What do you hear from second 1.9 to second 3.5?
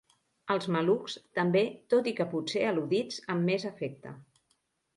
tot i que potser al·ludits amb